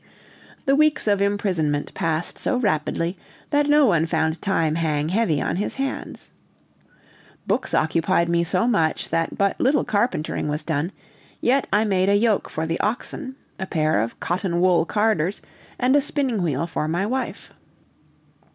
[0.65, 3.19] The weeks of imprisonment passed so rapidly,
[3.51, 6.31] that no one found time hang heavy on his hands.
[7.45, 10.91] Books occupied me so much that but little carpentering was done,
[11.39, 15.39] yet I made a yoke for the oxen, a pair of cotton wool carders,
[15.77, 17.51] and a spinning wheel for my wife.